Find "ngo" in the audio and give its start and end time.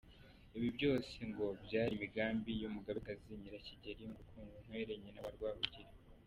1.29-1.45